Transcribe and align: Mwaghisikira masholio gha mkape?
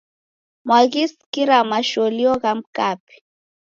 Mwaghisikira 0.65 1.57
masholio 1.69 2.33
gha 2.41 2.51
mkape? 2.59 3.15